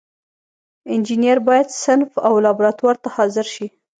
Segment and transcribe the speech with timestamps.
[0.93, 3.67] انجینر باید صنف او لابراتوار ته حاضر شي.